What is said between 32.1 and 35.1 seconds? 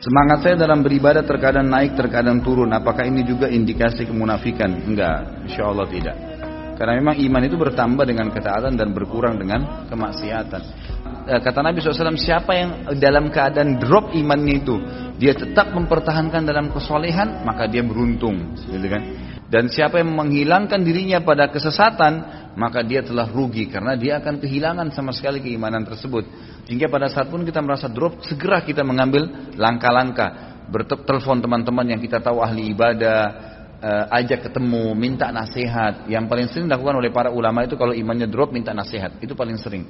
tahu ahli ibadah, uh, ajak ketemu,